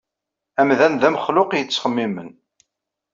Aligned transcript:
Amdan 0.59 0.93
d 1.01 1.03
amexluq 1.07 1.51
yettxemmimen. 1.53 2.29